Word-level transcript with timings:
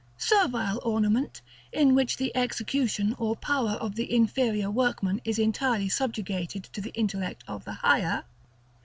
Servile 0.17 0.79
ornament, 0.83 1.41
in 1.71 1.93
which 1.93 2.17
the 2.17 2.35
execution 2.35 3.13
or 3.19 3.35
power 3.35 3.73
of 3.73 3.93
the 3.93 4.11
inferior 4.11 4.71
workman 4.71 5.21
is 5.25 5.37
entirely 5.37 5.89
subjected 5.89 6.63
to 6.73 6.81
the 6.81 6.89
intellect 6.95 7.43
of 7.47 7.65
the 7.65 7.73
higher: 7.73 8.21
2. 8.23 8.23